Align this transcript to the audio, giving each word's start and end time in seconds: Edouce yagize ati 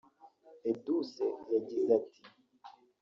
Edouce 0.69 1.25
yagize 1.53 1.89
ati 1.99 2.19